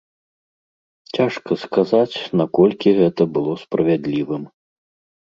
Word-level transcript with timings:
Цяжка 1.17 1.51
сказаць, 1.65 2.15
наколькі 2.43 2.97
гэта 3.03 3.31
было 3.39 3.53
справядлівым. 3.69 4.43